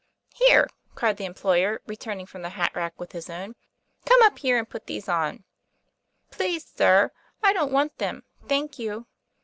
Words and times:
"Here, 0.33 0.67
"cried 0.95 1.17
the 1.17 1.25
employer, 1.25 1.79
returning 1.85 2.25
from 2.25 2.41
the 2.41 2.49
hat 2.49 2.71
rack 2.73 2.99
with 2.99 3.11
his 3.11 3.29
own," 3.29 3.53
come 4.09 4.19
up 4.23 4.39
here 4.39 4.57
and 4.57 4.67
put 4.67 4.87
these 4.87 5.07
on.' 5.07 5.43
"Please, 6.31 6.65
sir, 6.65 7.11
I 7.43 7.53
don't 7.53 7.71
want 7.71 7.99
them, 7.99 8.23
thank 8.47 8.79
you." 8.79 9.05